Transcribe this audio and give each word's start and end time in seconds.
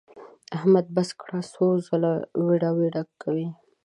احمده! 0.55 0.91
بس 0.95 1.09
کړه؛ 1.21 1.39
څه 1.51 1.63
خوله 1.85 2.11
ويړه 2.45 2.69
ويړه 2.77 3.03
کوې. 3.21 3.47